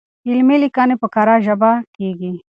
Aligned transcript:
علمي 0.29 0.57
ليکنې 0.63 0.95
په 1.01 1.07
کره 1.15 1.35
ژبه 1.45 1.71
کيږي. 1.95 2.33